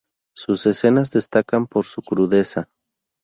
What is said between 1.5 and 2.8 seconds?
por su crudeza.